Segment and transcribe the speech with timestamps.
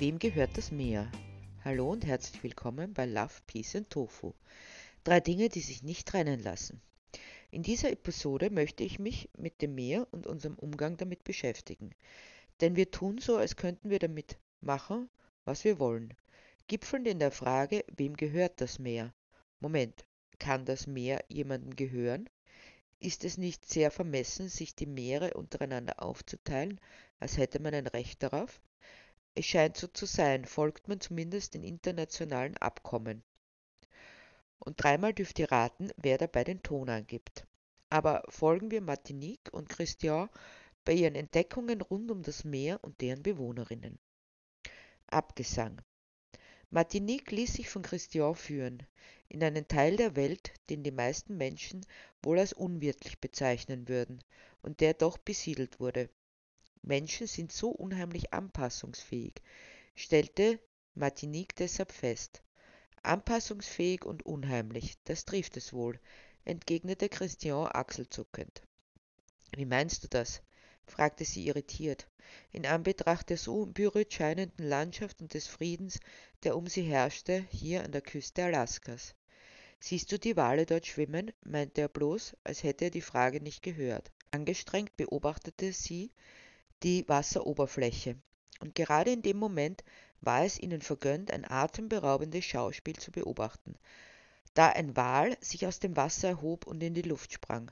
[0.00, 1.12] Wem gehört das Meer?
[1.62, 4.32] Hallo und herzlich willkommen bei Love, Peace and Tofu.
[5.04, 6.80] Drei Dinge, die sich nicht trennen lassen.
[7.50, 11.90] In dieser Episode möchte ich mich mit dem Meer und unserem Umgang damit beschäftigen.
[12.62, 15.10] Denn wir tun so, als könnten wir damit machen,
[15.44, 16.14] was wir wollen.
[16.66, 19.12] Gipfelnd in der Frage, wem gehört das Meer?
[19.58, 20.06] Moment,
[20.38, 22.26] kann das Meer jemandem gehören?
[23.00, 26.80] Ist es nicht sehr vermessen, sich die Meere untereinander aufzuteilen,
[27.18, 28.62] als hätte man ein Recht darauf?
[29.34, 33.22] Es scheint so zu sein, folgt man zumindest den internationalen Abkommen.
[34.58, 37.46] Und dreimal dürft ihr raten, wer dabei den Ton angibt.
[37.88, 40.28] Aber folgen wir Martinique und Christian
[40.84, 43.98] bei ihren Entdeckungen rund um das Meer und deren Bewohnerinnen.
[45.06, 45.80] Abgesang.
[46.70, 48.86] Martinique ließ sich von Christian führen,
[49.28, 51.84] in einen Teil der Welt, den die meisten Menschen
[52.22, 54.22] wohl als unwirtlich bezeichnen würden
[54.62, 56.10] und der doch besiedelt wurde.
[56.82, 59.34] Menschen sind so unheimlich anpassungsfähig,
[59.94, 60.58] stellte
[60.94, 62.42] Martinique deshalb fest.
[63.02, 65.98] Anpassungsfähig und unheimlich, das trifft es wohl,
[66.44, 68.62] entgegnete Christian achselzuckend.
[69.56, 70.42] Wie meinst du das?
[70.84, 72.08] fragte sie irritiert,
[72.50, 76.00] in Anbetracht der so unberührt scheinenden Landschaft und des Friedens,
[76.42, 79.14] der um sie herrschte, hier an der Küste Alaskas.
[79.78, 81.32] Siehst du die Wale dort schwimmen?
[81.42, 84.12] meinte er bloß, als hätte er die Frage nicht gehört.
[84.30, 86.12] Angestrengt beobachtete sie
[86.82, 88.16] die Wasseroberfläche,
[88.60, 89.84] und gerade in dem Moment
[90.20, 93.74] war es ihnen vergönnt, ein atemberaubendes Schauspiel zu beobachten,
[94.54, 97.70] da ein Wal sich aus dem Wasser erhob und in die Luft sprang.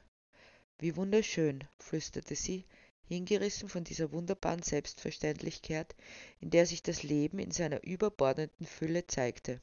[0.78, 2.64] Wie wunderschön, flüsterte sie,
[3.08, 5.96] hingerissen von dieser wunderbaren Selbstverständlichkeit,
[6.40, 9.60] in der sich das Leben in seiner überbordenden Fülle zeigte.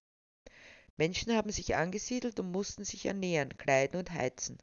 [0.97, 4.57] Menschen haben sich angesiedelt und mussten sich ernähren, kleiden und heizen,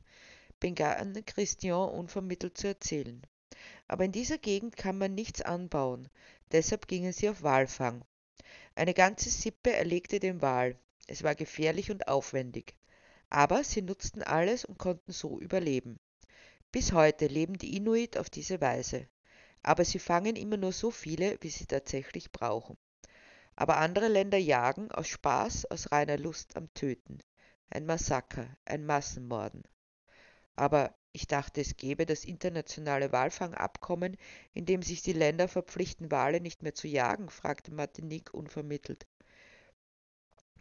[0.61, 3.23] begann Christian unvermittelt zu erzählen.
[3.93, 6.09] Aber in dieser Gegend kann man nichts anbauen,
[6.51, 8.03] deshalb gingen sie auf Walfang.
[8.75, 10.79] Eine ganze Sippe erlegte den Wal.
[11.09, 12.75] Es war gefährlich und aufwendig.
[13.29, 16.01] Aber sie nutzten alles und konnten so überleben.
[16.71, 19.09] Bis heute leben die Inuit auf diese Weise.
[19.63, 22.79] Aber sie fangen immer nur so viele, wie sie tatsächlich brauchen.
[23.57, 27.19] Aber andere Länder jagen aus Spaß, aus reiner Lust am Töten.
[27.69, 29.65] Ein Massaker, ein Massenmorden.
[30.57, 34.17] Aber ich dachte, es gäbe das internationale Walfangabkommen,
[34.55, 39.07] in dem sich die Länder verpflichten, Wale nicht mehr zu jagen, fragte Martinique unvermittelt.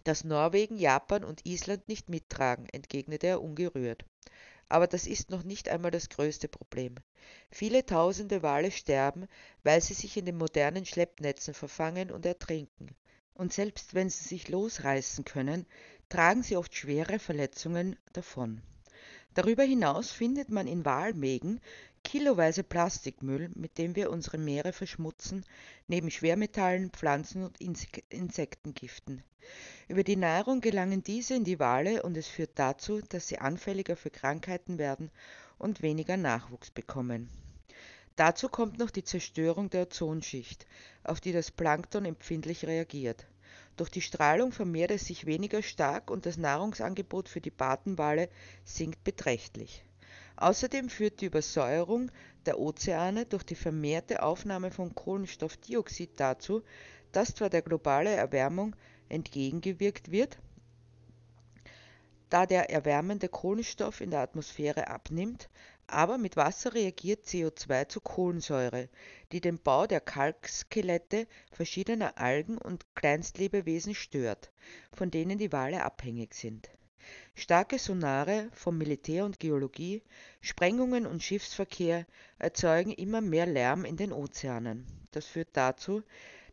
[0.04, 4.04] Dass Norwegen, Japan und Island nicht mittragen, entgegnete er ungerührt.
[4.68, 6.96] Aber das ist noch nicht einmal das größte Problem.
[7.50, 9.28] Viele tausende Wale sterben,
[9.64, 12.96] weil sie sich in den modernen Schleppnetzen verfangen und ertrinken.
[13.34, 15.66] Und selbst wenn sie sich losreißen können,
[16.10, 18.62] tragen sie oft schwere Verletzungen davon.
[19.34, 21.62] Darüber hinaus findet man in Walmägen
[22.04, 25.46] kiloweise Plastikmüll, mit dem wir unsere Meere verschmutzen,
[25.88, 29.24] neben Schwermetallen, Pflanzen und Insektengiften.
[29.88, 33.96] Über die Nahrung gelangen diese in die Wale und es führt dazu, dass sie anfälliger
[33.96, 35.12] für Krankheiten werden
[35.58, 37.30] und weniger Nachwuchs bekommen.
[38.16, 40.66] Dazu kommt noch die Zerstörung der Ozonschicht,
[41.04, 43.26] auf die das Plankton empfindlich reagiert.
[43.78, 48.30] Durch die Strahlung vermehrt es sich weniger stark und das Nahrungsangebot für die Bartenwale
[48.64, 49.84] sinkt beträchtlich.
[50.36, 52.12] Außerdem führt die Übersäuerung
[52.46, 56.64] der Ozeane durch die vermehrte Aufnahme von Kohlenstoffdioxid dazu,
[57.12, 58.76] dass zwar der globale Erwärmung
[59.10, 60.38] entgegengewirkt wird,
[62.32, 65.50] da der erwärmende Kohlenstoff in der Atmosphäre abnimmt,
[65.86, 68.88] aber mit Wasser reagiert CO2 zu Kohlensäure,
[69.34, 74.52] die den Bau der Kalkskelette verschiedener Algen und Kleinstlebewesen stört,
[74.94, 76.70] von denen die Wale abhängig sind.
[77.36, 80.02] Starke Sonare vom Militär und Geologie,
[80.40, 82.06] Sprengungen und Schiffsverkehr
[82.40, 84.86] erzeugen immer mehr Lärm in den Ozeanen.
[85.12, 86.04] Das führt dazu,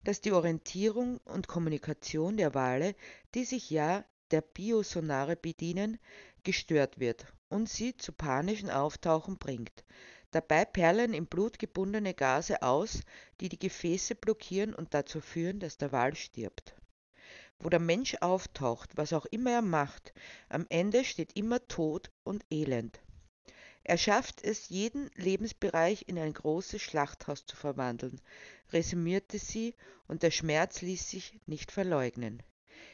[0.03, 2.97] dass die Orientierung und Kommunikation der Wale,
[3.35, 5.99] die sich ja der Biosonare bedienen,
[6.43, 9.85] gestört wird und sie zu panischen Auftauchen bringt.
[10.31, 13.01] Dabei perlen im Blut gebundene Gase aus,
[13.41, 16.75] die die Gefäße blockieren und dazu führen, dass der Wal stirbt.
[17.59, 20.13] Wo der Mensch auftaucht, was auch immer er macht,
[20.49, 23.01] am Ende steht immer Tod und Elend.
[23.85, 28.21] Er schafft es, jeden Lebensbereich in ein großes Schlachthaus zu verwandeln,
[28.71, 29.75] resümierte sie,
[30.07, 32.43] und der Schmerz ließ sich nicht verleugnen.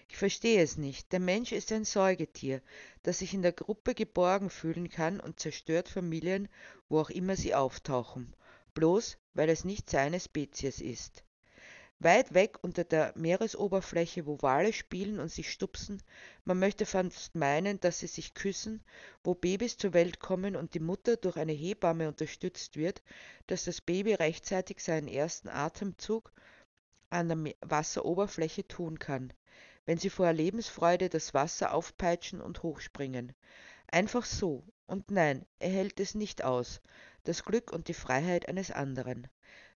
[0.09, 1.13] Ich verstehe es nicht.
[1.13, 2.63] Der Mensch ist ein Säugetier,
[3.03, 6.49] das sich in der Gruppe geborgen fühlen kann und zerstört Familien,
[6.89, 8.35] wo auch immer sie auftauchen,
[8.75, 11.25] bloß weil es nicht seine Spezies ist.
[12.01, 16.03] Weit weg unter der Meeresoberfläche, wo Wale spielen und sich stupsen,
[16.45, 18.85] man möchte fast meinen, dass sie sich küssen,
[19.23, 23.03] wo Babys zur Welt kommen und die Mutter durch eine Hebamme unterstützt wird,
[23.47, 26.33] dass das Baby rechtzeitig seinen ersten Atemzug
[27.11, 29.33] an der Wasseroberfläche tun kann,
[29.87, 33.33] wenn sie vor Lebensfreude das Wasser aufpeitschen und hochspringen.
[33.87, 34.65] Einfach so.
[34.87, 36.81] Und nein, er hält es nicht aus,
[37.25, 39.29] das Glück und die Freiheit eines anderen.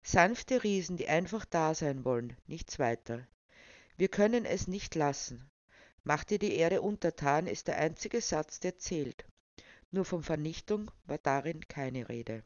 [0.04, 3.28] Sanfte Riesen, die einfach da sein wollen, nichts weiter.
[3.98, 5.50] Wir können es nicht lassen.
[6.04, 9.26] Mach dir die Erde untertan ist der einzige Satz, der zählt.
[9.92, 12.44] Nur von Vernichtung war darin keine Rede.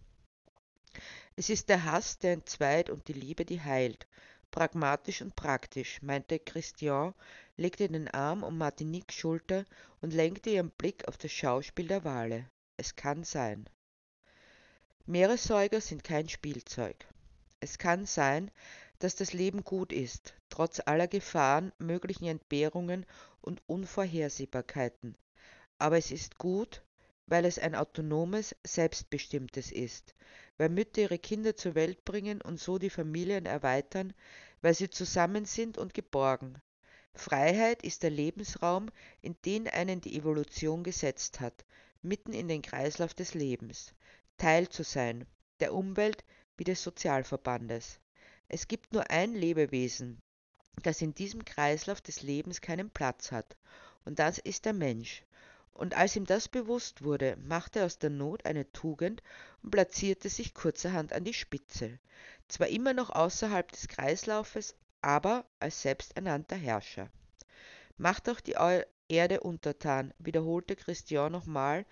[1.35, 4.07] Es ist der Hass, der entzweit und die Liebe, die heilt.
[4.51, 7.13] Pragmatisch und praktisch, meinte Christian,
[7.61, 9.65] legte den Arm um Martiniques Schulter
[10.01, 12.49] und lenkte ihren Blick auf das Schauspiel der Wale.
[12.75, 13.69] Es kann sein.
[15.05, 17.05] Meeressäuger sind kein Spielzeug.
[17.59, 18.49] Es kann sein,
[18.97, 23.05] dass das Leben gut ist, trotz aller Gefahren, möglichen Entbehrungen
[23.41, 25.15] und Unvorhersehbarkeiten.
[25.77, 26.81] Aber es ist gut,
[27.27, 30.15] weil es ein autonomes, selbstbestimmtes ist,
[30.57, 34.13] weil Mütter ihre Kinder zur Welt bringen und so die Familien erweitern,
[34.61, 36.59] weil sie zusammen sind und geborgen.
[37.13, 38.89] Freiheit ist der Lebensraum,
[39.21, 41.65] in den einen die Evolution gesetzt hat,
[42.01, 43.93] mitten in den Kreislauf des Lebens,
[44.37, 45.25] Teil zu sein,
[45.59, 46.23] der Umwelt
[46.57, 47.99] wie des Sozialverbandes.
[48.47, 50.19] Es gibt nur ein Lebewesen,
[50.83, 53.55] das in diesem Kreislauf des Lebens keinen Platz hat,
[54.05, 55.23] und das ist der Mensch.
[55.73, 59.23] Und als ihm das bewusst wurde, machte er aus der Not eine Tugend
[59.63, 61.99] und platzierte sich kurzerhand an die Spitze,
[62.47, 67.09] zwar immer noch außerhalb des Kreislaufes, aber als selbsternannter Herrscher.
[67.97, 68.55] Macht auch die
[69.07, 71.85] Erde untertan, wiederholte Christian nochmal,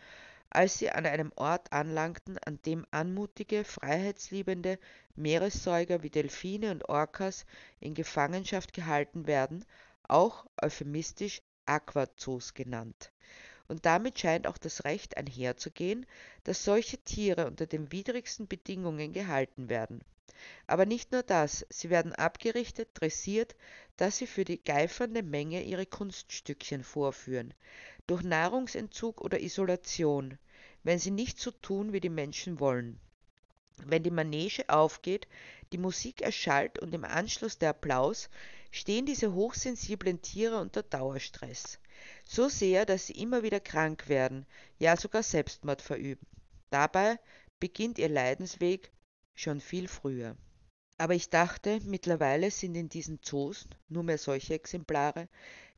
[0.50, 4.80] als sie an einem Ort anlangten, an dem anmutige, freiheitsliebende
[5.16, 7.46] Meeressäuger wie Delfine und Orcas
[7.80, 9.66] in Gefangenschaft gehalten werden,
[10.08, 13.12] auch euphemistisch Aquazoos genannt.
[13.68, 16.08] Und damit scheint auch das Recht einherzugehen,
[16.44, 20.04] dass solche Tiere unter den widrigsten Bedingungen gehalten werden.
[20.68, 23.56] Aber nicht nur das, sie werden abgerichtet, dressiert,
[23.98, 27.54] dass sie für die geifernde Menge ihre Kunststückchen vorführen,
[28.08, 30.38] durch Nahrungsentzug oder Isolation,
[30.84, 33.00] wenn sie nicht so tun, wie die Menschen wollen.
[33.86, 35.28] Wenn die Manege aufgeht,
[35.72, 38.30] die Musik erschallt und im Anschluss der Applaus,
[38.72, 41.80] stehen diese hochsensiblen Tiere unter Dauerstress.
[42.24, 44.46] So sehr, dass sie immer wieder krank werden,
[44.78, 46.26] ja sogar Selbstmord verüben.
[46.70, 47.20] Dabei
[47.60, 48.92] beginnt ihr Leidensweg
[49.40, 50.36] schon viel früher.
[50.98, 55.30] Aber ich dachte, mittlerweile sind in diesen Zoos nur mehr solche Exemplare,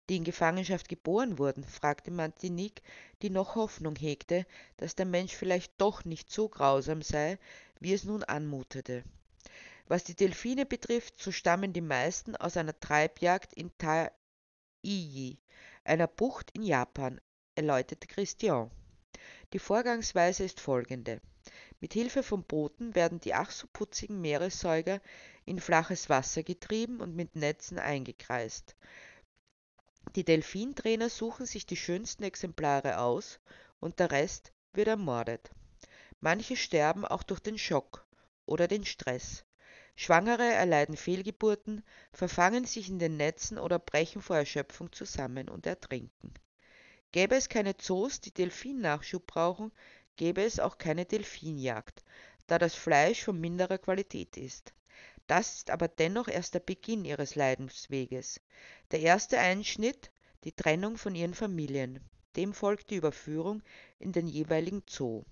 [0.10, 2.82] die in Gefangenschaft geboren wurden, fragte Martinique,
[3.22, 4.48] die noch Hoffnung hegte,
[4.78, 7.38] dass der Mensch vielleicht doch nicht so grausam sei,
[7.80, 9.04] wie es nun anmutete.
[9.88, 15.38] Was die Delfine betrifft, so stammen die meisten aus einer Treibjagd in Taiji,
[15.84, 17.22] einer Bucht in Japan,
[17.54, 18.72] erläuterte Christian.
[19.54, 21.22] Die Vorgangsweise ist folgende.
[21.82, 25.02] Mit Hilfe von Booten werden die ach so putzigen Meeressäuger
[25.46, 28.76] in flaches Wasser getrieben und mit Netzen eingekreist.
[30.16, 33.40] Die Delfintrainer suchen sich die schönsten Exemplare aus
[33.80, 35.50] und der Rest wird ermordet.
[36.20, 38.06] Manche sterben auch durch den Schock
[38.46, 39.44] oder den Stress.
[39.96, 41.84] Schwangere erleiden Fehlgeburten,
[42.14, 46.34] verfangen sich in den Netzen oder brechen vor Erschöpfung zusammen und ertrinken.
[47.12, 49.72] Gäbe es keine Zoos, die Delfinnachschub brauchen,
[50.22, 52.04] gäbe es auch keine Delfinjagd,
[52.46, 54.72] da das Fleisch von minderer Qualität ist.
[55.26, 58.40] Das ist aber dennoch erst der Beginn ihres Leidensweges.
[58.92, 60.12] Der erste Einschnitt,
[60.44, 62.08] die Trennung von ihren Familien.
[62.36, 63.64] Dem folgt die Überführung
[63.98, 65.24] in den jeweiligen Zoo.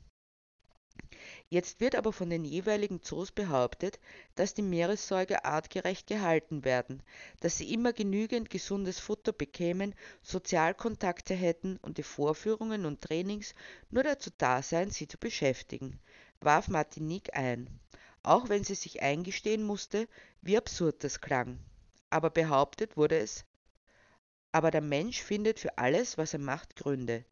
[1.50, 4.00] Jetzt wird aber von den jeweiligen Zoos behauptet,
[4.36, 7.02] dass die Meeressäuger artgerecht gehalten werden,
[7.40, 13.56] dass sie immer genügend gesundes Futter bekämen, Sozialkontakte hätten und die Vorführungen und Trainings
[13.90, 16.00] nur dazu da seien, sie zu beschäftigen,
[16.40, 17.80] warf Martinique ein
[18.24, 20.08] auch wenn sie sich eingestehen musste,
[20.42, 21.60] wie absurd das klang.
[22.10, 23.46] Aber behauptet wurde es.
[24.52, 27.24] Aber der Mensch findet für alles, was er macht, Gründe.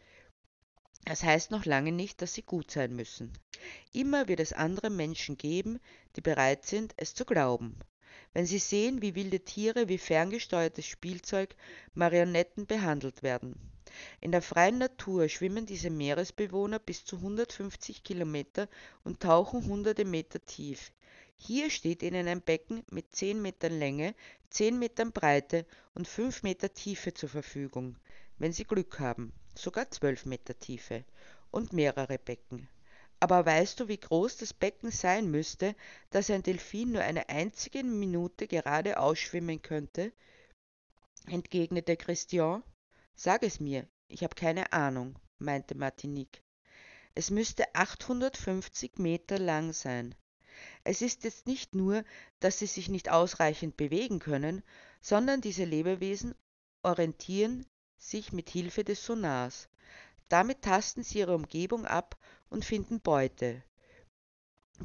[1.05, 3.31] Das heißt noch lange nicht, dass sie gut sein müssen.
[3.93, 5.79] Immer wird es andere Menschen geben,
[6.15, 7.77] die bereit sind, es zu glauben.
[8.33, 11.55] Wenn sie sehen, wie wilde Tiere, wie ferngesteuertes Spielzeug,
[11.93, 13.55] Marionetten behandelt werden.
[14.21, 18.67] In der freien Natur schwimmen diese Meeresbewohner bis zu 150 Kilometer
[19.03, 20.91] und tauchen hunderte Meter tief.
[21.35, 24.13] Hier steht ihnen ein Becken mit 10 Metern Länge,
[24.49, 27.95] 10 Metern Breite und 5 Meter Tiefe zur Verfügung,
[28.37, 31.03] wenn sie Glück haben, sogar 12 Meter Tiefe
[31.51, 32.69] und mehrere Becken.
[33.19, 35.75] Aber weißt du, wie groß das Becken sein müsste,
[36.11, 40.11] dass ein Delfin nur eine einzige Minute gerade ausschwimmen könnte?
[41.25, 42.63] entgegnete Christian.
[43.15, 46.41] Sag es mir, ich habe keine Ahnung, meinte Martinique.
[47.15, 50.15] Es müsste 850 Meter lang sein.
[50.83, 52.03] Es ist jetzt nicht nur,
[52.39, 54.63] dass sie sich nicht ausreichend bewegen können,
[55.01, 56.35] sondern diese Lebewesen
[56.83, 57.65] orientieren
[57.97, 59.69] sich mit Hilfe des Sonars.
[60.29, 62.17] Damit tasten sie ihre Umgebung ab
[62.49, 63.63] und finden Beute.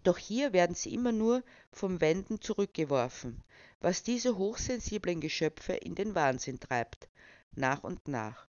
[0.05, 3.43] Doch hier werden sie immer nur vom Wänden zurückgeworfen,
[3.81, 7.09] was diese hochsensiblen Geschöpfe in den Wahnsinn treibt,
[7.55, 8.47] nach und nach.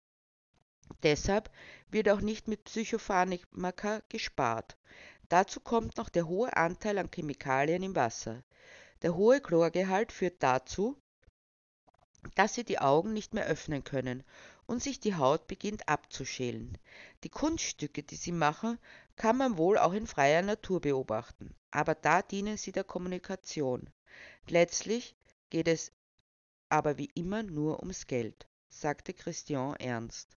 [1.02, 1.50] Deshalb
[1.90, 4.76] wird auch nicht mit Psychopharmaka gespart.
[5.28, 8.44] Dazu kommt noch der hohe Anteil an Chemikalien im Wasser.
[9.00, 11.01] Der hohe Chlorgehalt führt dazu,
[12.34, 14.22] dass sie die Augen nicht mehr öffnen können
[14.66, 16.78] und sich die Haut beginnt abzuschälen.
[17.24, 18.78] Die Kunststücke, die sie machen,
[19.16, 23.90] kann man wohl auch in freier Natur beobachten, aber da dienen sie der Kommunikation.
[24.46, 25.14] Letztlich
[25.50, 25.92] geht es
[26.68, 30.36] aber wie immer nur ums Geld, sagte Christian ernst.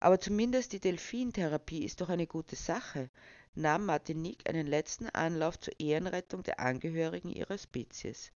[0.00, 3.10] Aber zumindest die Delfintherapie ist doch eine gute Sache,
[3.54, 8.32] nahm Martinique einen letzten Anlauf zur Ehrenrettung der Angehörigen ihrer Spezies.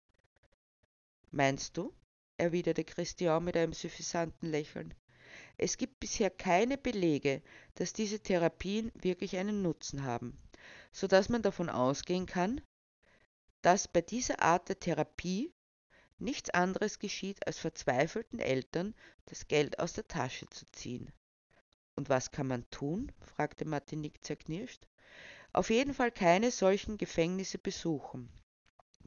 [1.30, 1.94] Meinst du?
[2.42, 4.92] Erwiderte Christian mit einem suffisanten Lächeln.
[5.56, 7.40] Es gibt bisher keine Belege,
[7.76, 10.36] dass diese Therapien wirklich einen Nutzen haben,
[10.92, 12.60] so dass man davon ausgehen kann,
[13.62, 15.52] dass bei dieser Art der Therapie
[16.18, 18.94] nichts anderes geschieht, als verzweifelten Eltern
[19.26, 21.12] das Geld aus der Tasche zu ziehen.
[21.94, 23.12] Und was kann man tun?
[23.20, 24.86] fragte Martinique zerknirscht.
[25.52, 28.30] Auf jeden Fall keine solchen Gefängnisse besuchen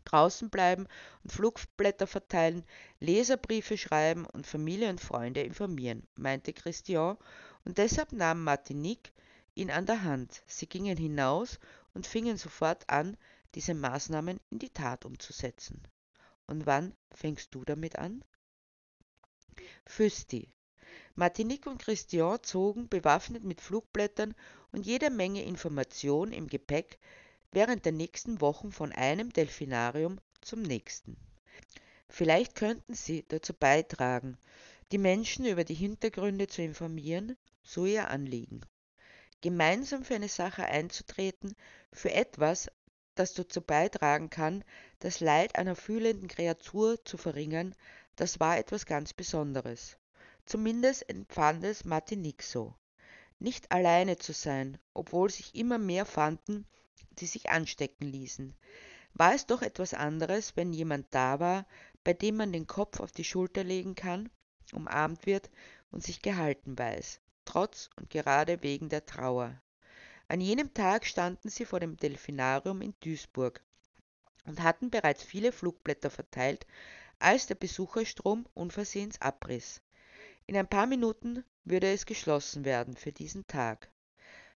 [0.06, 0.88] draußen bleiben
[1.24, 2.64] und Flugblätter verteilen,
[3.00, 7.18] Leserbriefe schreiben und Familie und Freunde informieren, meinte Christian,
[7.66, 9.12] und deshalb nahm Martinique
[9.56, 10.44] ihn an der Hand.
[10.48, 11.60] Sie gingen hinaus
[11.94, 13.18] und fingen sofort an,
[13.56, 15.82] diese Maßnahmen in die Tat umzusetzen.
[16.48, 18.24] Und wann fängst du damit an?
[19.86, 20.52] Füsti.
[21.16, 24.36] Martinique und Christian zogen, bewaffnet mit Flugblättern
[24.72, 27.00] und jeder Menge Information im Gepäck,
[27.56, 31.16] während der nächsten Wochen von einem Delfinarium zum nächsten.
[32.10, 34.38] Vielleicht könnten Sie dazu beitragen,
[34.92, 38.60] die Menschen über die Hintergründe zu informieren, so ihr Anliegen.
[39.40, 41.56] Gemeinsam für eine Sache einzutreten,
[41.94, 42.70] für etwas,
[43.16, 44.66] das dazu beitragen kann,
[45.00, 47.74] das Leid einer fühlenden Kreatur zu verringern,
[48.18, 49.98] das war etwas ganz Besonderes.
[50.46, 52.76] Zumindest empfand es Martinique so.
[53.40, 56.68] Nicht alleine zu sein, obwohl sich immer mehr fanden,
[57.20, 58.56] die sich anstecken ließen.
[59.14, 61.66] War es doch etwas anderes, wenn jemand da war,
[62.04, 64.30] bei dem man den Kopf auf die Schulter legen kann,
[64.74, 65.50] umarmt wird
[65.92, 69.62] und sich gehalten weiß, trotz und gerade wegen der Trauer.
[70.28, 73.64] An jenem Tag standen sie vor dem Delfinarium in Duisburg
[74.46, 76.66] und hatten bereits viele Flugblätter verteilt,
[77.20, 79.82] als der Besucherstrom unversehens abriss.
[80.48, 83.90] In ein paar Minuten würde es geschlossen werden für diesen Tag.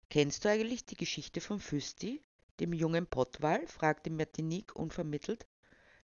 [0.09, 2.21] Kennst du eigentlich die Geschichte von Füsti?
[2.59, 3.65] Dem jungen Pottwal?
[3.67, 5.47] fragte Martinique unvermittelt.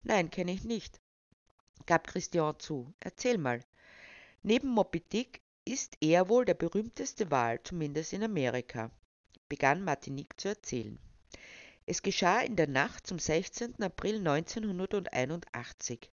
[0.02, 1.00] Nein, kenne ich nicht,
[1.86, 2.92] gab Christian zu.
[3.00, 3.64] Erzähl mal.
[4.42, 8.90] Neben Moby Dick ist er wohl der berühmteste Wal, zumindest in Amerika,
[9.48, 10.98] begann Martinique zu erzählen.
[11.86, 13.82] Es geschah in der Nacht zum 16.
[13.82, 16.10] April 1981,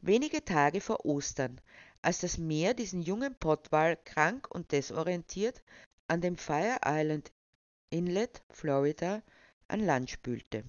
[0.00, 1.60] wenige Tage vor Ostern,
[2.02, 5.62] als das Meer diesen jungen Pottwal krank und desorientiert
[6.06, 7.32] an dem Fire Island
[7.90, 9.22] Inlet, Florida,
[9.68, 10.64] an Land spülte.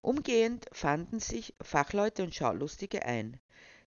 [0.00, 3.38] Umgehend fanden sich Fachleute und Schaulustige ein.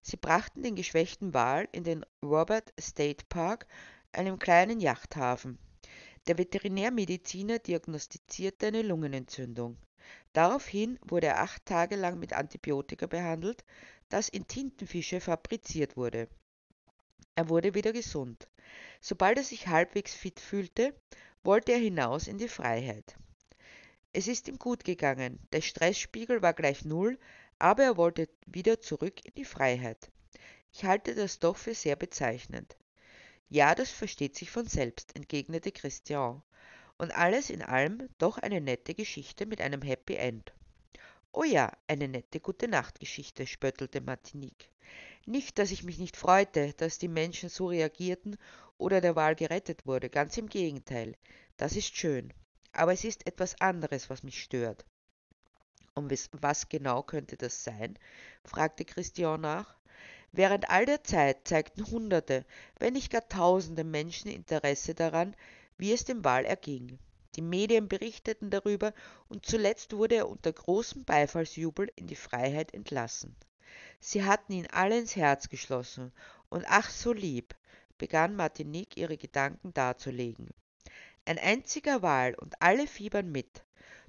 [0.02, 3.66] Sie brachten den geschwächten Wal in den Robert State Park,
[4.12, 5.58] einem kleinen Yachthafen.
[6.26, 9.76] Der Veterinärmediziner diagnostizierte eine Lungenentzündung.
[10.32, 13.64] Daraufhin wurde er acht Tage lang mit Antibiotika behandelt,
[14.08, 16.28] das in Tintenfische fabriziert wurde.
[17.34, 18.48] Er wurde wieder gesund.
[19.00, 20.94] Sobald er sich halbwegs fit fühlte,
[21.44, 23.16] wollte er hinaus in die Freiheit.
[24.18, 27.20] Es ist ihm gut gegangen, der Stressspiegel war gleich null,
[27.60, 30.10] aber er wollte wieder zurück in die Freiheit.
[30.72, 32.76] Ich halte das doch für sehr bezeichnend.
[33.48, 36.42] Ja, das versteht sich von selbst, entgegnete Christian.
[36.96, 40.52] Und alles in allem doch eine nette Geschichte mit einem Happy End.
[41.30, 44.68] Oh ja, eine nette Gute-Nacht-Geschichte, spöttelte Martinique.
[45.26, 48.36] Nicht, dass ich mich nicht freute, dass die Menschen so reagierten
[48.78, 51.14] oder der Wahl gerettet wurde, ganz im Gegenteil.
[51.56, 52.32] Das ist schön.
[52.72, 54.84] Aber es ist etwas anderes, was mich stört.
[55.94, 57.98] Und was genau könnte das sein?
[58.44, 59.74] fragte Christian nach.
[60.30, 62.44] Während all der Zeit zeigten Hunderte,
[62.78, 65.34] wenn nicht gar Tausende Menschen Interesse daran,
[65.76, 66.98] wie es dem Wal erging.
[67.34, 68.92] Die Medien berichteten darüber
[69.28, 73.36] und zuletzt wurde er unter großem Beifallsjubel in die Freiheit entlassen.
[74.00, 76.12] Sie hatten ihn alle ins Herz geschlossen
[76.48, 77.54] und ach so lieb,
[77.96, 80.48] begann Martinique ihre Gedanken darzulegen.
[81.28, 83.62] Ein einziger Wal und alle fiebern mit.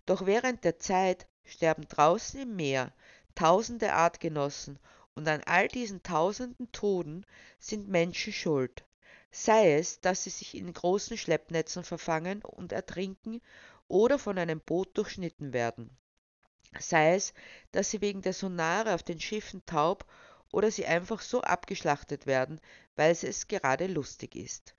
[0.05, 2.93] Doch während der Zeit sterben draußen im Meer
[3.35, 4.79] tausende Artgenossen
[5.15, 7.25] und an all diesen tausenden Toten
[7.59, 8.85] sind Menschen schuld.
[9.31, 13.41] Sei es, dass sie sich in großen Schleppnetzen verfangen und ertrinken
[13.89, 15.89] oder von einem Boot durchschnitten werden.
[16.79, 17.33] Sei es,
[17.73, 20.05] dass sie wegen der Sonare auf den Schiffen taub
[20.53, 22.61] oder sie einfach so abgeschlachtet werden,
[22.95, 24.73] weil es gerade lustig ist.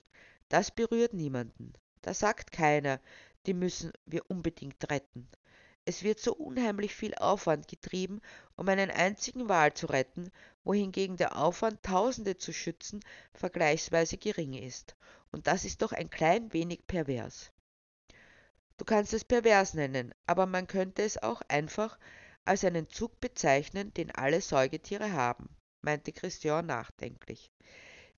[0.49, 1.73] Das berührt niemanden.
[2.01, 2.99] Da sagt keiner,
[3.45, 5.29] die müssen wir unbedingt retten.
[5.83, 8.21] Es wird so unheimlich viel Aufwand getrieben,
[8.55, 10.31] um einen einzigen Wal zu retten,
[10.63, 12.99] wohingegen der Aufwand, Tausende zu schützen,
[13.33, 14.95] vergleichsweise gering ist.
[15.31, 17.51] Und das ist doch ein klein wenig pervers.
[18.77, 21.97] Du kannst es pervers nennen, aber man könnte es auch einfach
[22.45, 25.49] als einen Zug bezeichnen, den alle Säugetiere haben,
[25.81, 27.51] meinte Christian nachdenklich.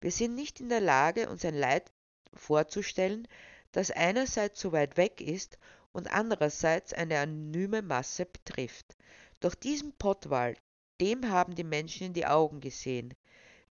[0.02, 1.92] Wir sind nicht in der Lage, uns ein Leid
[2.34, 3.28] vorzustellen,
[3.74, 5.58] das einerseits so weit weg ist
[5.92, 8.96] und andererseits eine anonyme Masse betrifft.
[9.42, 10.56] Doch diesen Pottwal,
[11.02, 13.14] dem haben die Menschen in die Augen gesehen.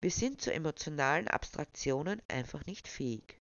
[0.00, 3.38] Wir sind zu emotionalen Abstraktionen einfach nicht fähig.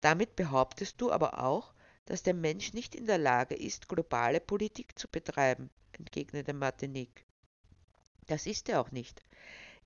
[0.00, 1.72] Damit behauptest du aber auch,
[2.04, 7.24] dass der Mensch nicht in der Lage ist, globale Politik zu betreiben, entgegnete Martinique.
[8.26, 9.22] Das ist er auch nicht.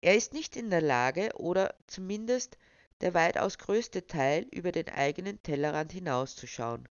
[0.00, 2.56] Er ist nicht in der Lage, oder zumindest
[3.00, 6.88] der weitaus größte Teil, über den eigenen Tellerrand hinauszuschauen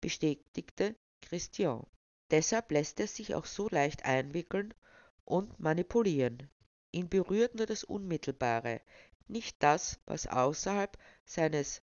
[0.00, 1.86] bestätigte Christian.
[2.30, 4.74] Deshalb lässt er sich auch so leicht einwickeln
[5.24, 6.50] und manipulieren.
[6.92, 8.80] Ihn berührt nur das Unmittelbare,
[9.28, 11.82] nicht das, was außerhalb seines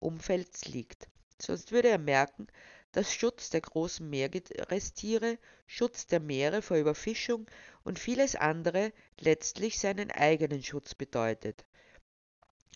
[0.00, 1.08] Umfelds liegt.
[1.40, 2.46] Sonst würde er merken,
[2.92, 7.46] dass Schutz der großen Meerestiere, Schutz der Meere vor Überfischung
[7.82, 11.64] und vieles andere letztlich seinen eigenen Schutz bedeutet.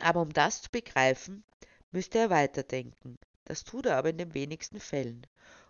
[0.00, 1.44] Aber um das zu begreifen,
[1.90, 3.18] müsste er weiterdenken.
[3.44, 5.26] Das tut er aber in den wenigsten Fällen.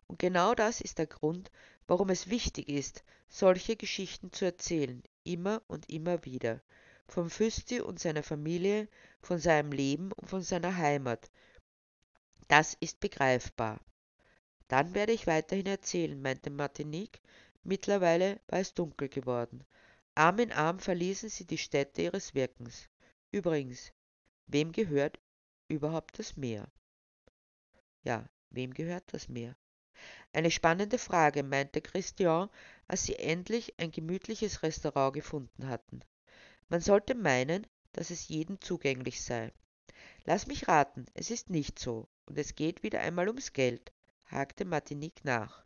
[0.06, 1.50] Und genau das ist der Grund,
[1.86, 6.60] warum es wichtig ist, solche Geschichten zu erzählen, immer und immer wieder.
[7.06, 8.88] Vom Füsti und seiner Familie,
[9.20, 11.30] von seinem Leben und von seiner Heimat.
[12.48, 13.80] Das ist begreifbar.
[14.68, 17.20] Dann werde ich weiterhin erzählen, meinte Martinique.
[17.62, 19.64] Mittlerweile war es dunkel geworden.
[20.14, 22.88] Arm in Arm verließen sie die Stätte ihres Wirkens.
[23.30, 23.92] Übrigens,
[24.48, 25.18] wem gehört
[25.68, 26.68] überhaupt das Meer?
[28.02, 29.56] Ja, wem gehört das Meer?
[30.32, 32.48] Eine spannende Frage, meinte Christian,
[32.86, 36.00] als sie endlich ein gemütliches Restaurant gefunden hatten.
[36.68, 39.52] Man sollte meinen, dass es jedem zugänglich sei.
[40.24, 43.92] Lass mich raten, es ist nicht so, und es geht wieder einmal ums Geld,
[44.26, 45.64] hakte Martinique nach.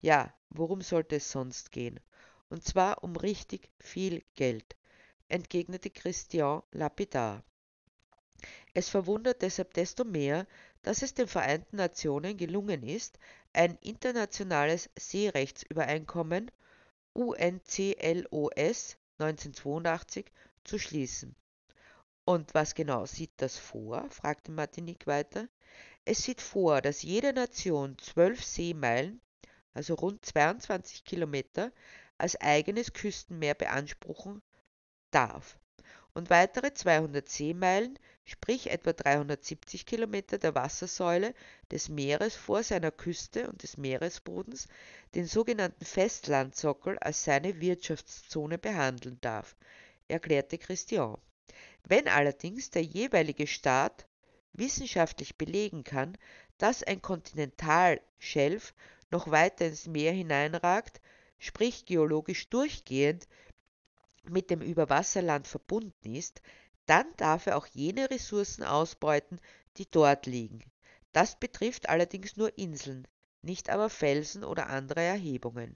[0.00, 2.00] Ja, worum sollte es sonst gehen?
[2.48, 4.76] Und zwar um richtig viel Geld,
[5.28, 7.44] entgegnete Christian lapidar.
[8.74, 10.46] Es verwundert deshalb desto mehr,
[10.82, 13.18] dass es den Vereinten Nationen gelungen ist,
[13.52, 16.50] ein internationales Seerechtsübereinkommen
[17.14, 20.26] UNCLOS 1982
[20.64, 21.34] zu schließen.
[22.24, 24.10] Und was genau sieht das vor?
[24.10, 25.48] fragte Martinique weiter.
[26.04, 29.20] Es sieht vor, dass jede Nation zwölf Seemeilen,
[29.72, 31.72] also rund 22 Kilometer,
[32.18, 34.42] als eigenes Küstenmeer beanspruchen
[35.10, 35.58] darf
[36.16, 41.34] und weitere 200 Seemeilen, sprich etwa 370 Kilometer der Wassersäule
[41.70, 44.66] des Meeres vor seiner Küste und des Meeresbodens,
[45.14, 49.56] den sogenannten Festlandsockel als seine Wirtschaftszone behandeln darf,
[50.08, 51.18] erklärte Christian.
[51.84, 54.06] Wenn allerdings der jeweilige Staat
[54.54, 56.16] wissenschaftlich belegen kann,
[56.56, 58.72] dass ein Kontinentalschelf
[59.10, 61.02] noch weiter ins Meer hineinragt,
[61.38, 63.28] sprich geologisch durchgehend
[64.30, 66.42] mit dem Überwasserland verbunden ist,
[66.86, 69.40] dann darf er auch jene Ressourcen ausbeuten,
[69.76, 70.60] die dort liegen.
[71.12, 73.08] Das betrifft allerdings nur Inseln,
[73.42, 75.74] nicht aber Felsen oder andere Erhebungen.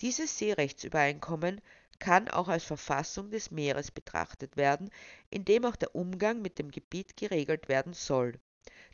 [0.00, 1.60] Dieses Seerechtsübereinkommen
[1.98, 4.90] kann auch als Verfassung des Meeres betrachtet werden,
[5.30, 8.40] in dem auch der Umgang mit dem Gebiet geregelt werden soll,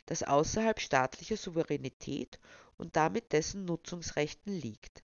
[0.05, 2.39] das außerhalb staatlicher Souveränität
[2.77, 5.03] und damit dessen Nutzungsrechten liegt.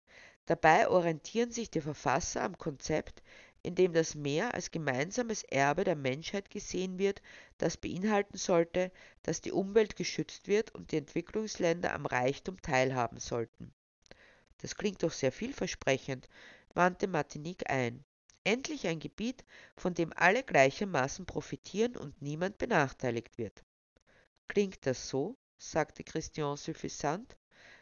[0.48, 3.22] Dabei orientieren sich die Verfasser am Konzept
[3.64, 7.22] in dem das Meer als gemeinsames Erbe der Menschheit gesehen wird,
[7.60, 13.74] das beinhalten sollte, dass die Umwelt geschützt wird und die Entwicklungsländer am Reichtum teilhaben sollten.
[14.58, 16.28] Das klingt doch sehr vielversprechend,
[16.74, 18.04] wandte Martinique ein.
[18.44, 19.44] Endlich ein Gebiet,
[19.78, 23.64] von dem alle gleichermaßen profitieren und niemand benachteiligt wird.
[24.48, 25.38] Klingt das so?
[25.60, 27.38] sagte Christian suffisant.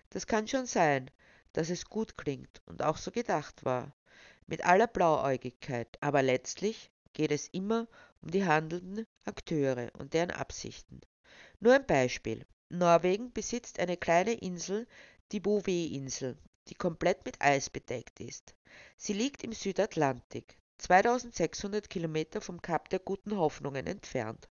[0.10, 1.10] Das kann schon sein,
[1.54, 3.94] dass es gut klingt und auch so gedacht war
[4.50, 7.88] mit aller Blauäugigkeit, aber letztlich geht es immer
[8.22, 11.02] um die handelnden Akteure und deren Absichten.
[11.60, 12.46] Nur ein Beispiel.
[12.70, 14.88] Norwegen besitzt eine kleine Insel,
[15.32, 18.56] die Bouvet-Insel, die komplett mit Eis bedeckt ist.
[18.98, 24.50] Sie liegt im Südatlantik, 2600 Kilometer vom Kap der Guten Hoffnungen entfernt.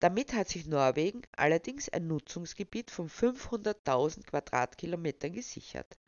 [0.00, 5.98] Damit hat sich Norwegen allerdings ein Nutzungsgebiet von 500.000 Quadratkilometern gesichert.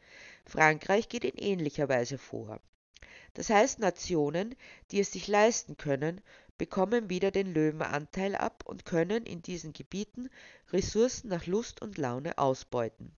[0.46, 2.58] Frankreich geht in ähnlicher Weise vor.
[3.34, 4.54] Das heißt, Nationen,
[4.90, 6.20] die es sich leisten können,
[6.58, 10.30] bekommen wieder den Löwenanteil ab und können in diesen Gebieten
[10.72, 13.16] Ressourcen nach Lust und Laune ausbeuten.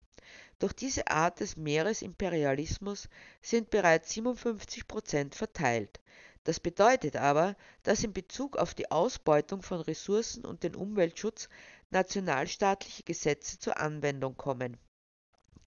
[0.59, 3.09] Durch diese Art des Meeresimperialismus
[3.42, 6.00] sind bereits 57 Prozent verteilt.
[6.44, 11.48] Das bedeutet aber, dass in Bezug auf die Ausbeutung von Ressourcen und den Umweltschutz
[11.90, 14.76] nationalstaatliche Gesetze zur Anwendung kommen.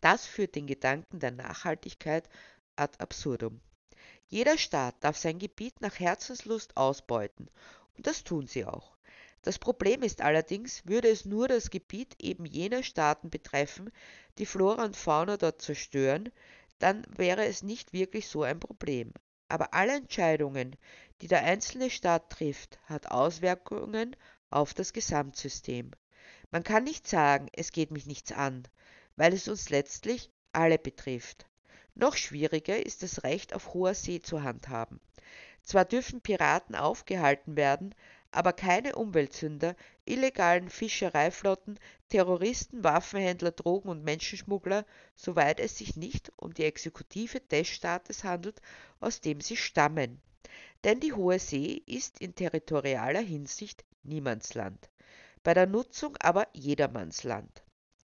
[0.02, 2.30] Das führt den Gedanken der Nachhaltigkeit
[2.76, 3.60] ad absurdum.
[4.30, 7.50] Jeder Staat darf sein Gebiet nach Herzenslust ausbeuten,
[7.96, 8.98] und das tun sie auch.
[9.42, 13.90] Das Problem ist allerdings, würde es nur das Gebiet eben jener Staaten betreffen,
[14.38, 16.30] die Flora und Fauna dort zerstören,
[16.80, 19.13] dann wäre es nicht wirklich so ein Problem.
[19.48, 20.76] Aber alle Entscheidungen,
[21.22, 24.16] die der einzelne Staat trifft, hat Auswirkungen
[24.50, 25.92] auf das Gesamtsystem.
[26.52, 28.68] Man kann nicht sagen, es geht mich nichts an,
[29.16, 31.46] weil es uns letztlich alle betrifft.
[32.00, 35.00] Noch schwieriger ist das Recht auf hoher See zu handhaben.
[35.64, 37.96] Zwar dürfen Piraten aufgehalten werden,
[38.30, 41.80] aber keine Umweltsünder, illegalen Fischereiflotten,
[42.10, 48.62] Terroristen, Waffenhändler, Drogen- und Menschenschmuggler, soweit es sich nicht um die Exekutive des Staates handelt,
[49.00, 50.22] aus dem sie stammen.
[50.84, 54.92] Denn die Hohe See ist in territorialer Hinsicht Niemandsland,
[55.42, 57.64] bei der Nutzung aber Jedermannsland.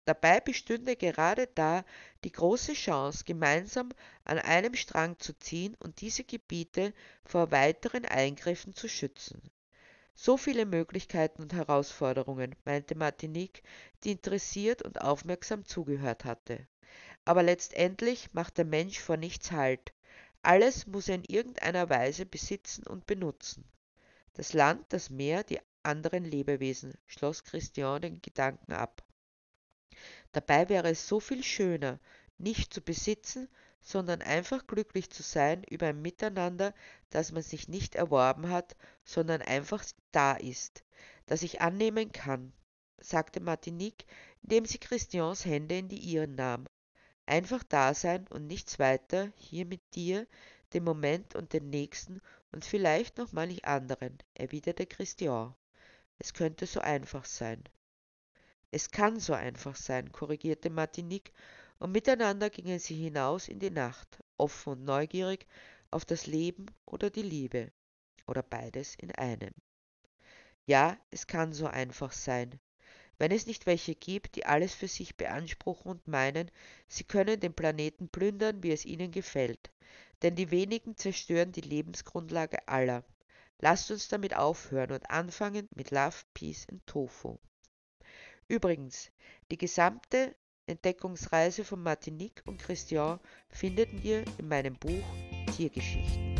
[0.07, 1.83] Dabei bestünde gerade da
[2.23, 3.89] die große Chance, gemeinsam
[4.23, 6.93] an einem Strang zu ziehen und diese Gebiete
[7.25, 9.41] vor weiteren Eingriffen zu schützen.
[10.15, 13.63] So viele Möglichkeiten und Herausforderungen, meinte Martinique,
[14.05, 16.65] die interessiert und aufmerksam zugehört hatte.
[17.25, 19.91] Aber letztendlich macht der Mensch vor nichts Halt.
[20.41, 23.65] Alles muss er in irgendeiner Weise besitzen und benutzen.
[24.35, 29.03] Das Land, das Meer, die anderen Lebewesen, schloss Christian den Gedanken ab.
[30.31, 31.99] Dabei wäre es so viel schöner,
[32.37, 33.49] nicht zu besitzen,
[33.81, 36.73] sondern einfach glücklich zu sein über ein Miteinander,
[37.09, 40.83] das man sich nicht erworben hat, sondern einfach da ist,
[41.25, 42.53] das ich annehmen kann,
[42.99, 44.05] sagte Martinique,
[44.43, 46.65] indem sie Christians Hände in die ihren nahm.
[47.25, 50.27] Einfach da sein und nichts weiter, hier mit dir,
[50.73, 55.55] dem Moment und den nächsten und vielleicht noch manch anderen, erwiderte Christian.
[56.19, 57.63] Es könnte so einfach sein.
[58.71, 61.33] Es kann so einfach sein, korrigierte Martinique
[61.79, 65.47] und miteinander gingen sie hinaus in die Nacht, offen und neugierig
[65.91, 67.71] auf das Leben oder die Liebe
[68.25, 69.53] oder beides in einem.
[70.65, 72.59] Ja, es kann so einfach sein.
[73.17, 76.51] Wenn es nicht welche gibt, die alles für sich beanspruchen und meinen,
[76.87, 79.71] sie können den Planeten plündern, wie es ihnen gefällt.
[80.21, 83.03] Denn die wenigen zerstören die Lebensgrundlage aller.
[83.59, 87.37] Lasst uns damit aufhören und anfangen mit Love, Peace and Tofu.
[88.47, 89.11] Übrigens,
[89.51, 90.35] die gesamte
[90.67, 95.03] Entdeckungsreise von Martinique und Christian findet ihr in meinem Buch
[95.55, 96.36] Tiergeschichten.